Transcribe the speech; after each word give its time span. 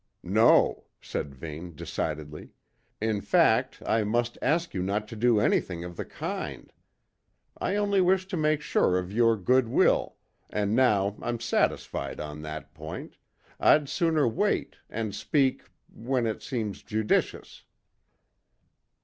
"No," 0.23 0.85
said 0.99 1.35
Vane 1.35 1.75
decidedly. 1.75 2.49
"In 2.99 3.21
fact, 3.21 3.83
I 3.85 4.03
must 4.03 4.35
ask 4.41 4.73
you 4.73 4.81
not 4.81 5.07
to 5.09 5.15
do 5.15 5.39
anything 5.39 5.83
of 5.83 5.95
the 5.95 6.05
kind. 6.05 6.73
I 7.59 7.75
only 7.75 8.01
wished 8.01 8.31
to 8.31 8.35
make 8.37 8.61
sure 8.61 8.97
of 8.97 9.11
your 9.11 9.37
good 9.37 9.67
will, 9.67 10.15
and 10.49 10.75
now 10.75 11.17
I'm 11.21 11.39
satisfied 11.39 12.19
on 12.19 12.41
that 12.41 12.73
point, 12.73 13.15
I'd 13.59 13.89
sooner 13.89 14.27
wait, 14.27 14.77
and 14.89 15.13
speak 15.13 15.65
when 15.93 16.25
it 16.25 16.41
seems 16.41 16.81
judicious." 16.81 17.63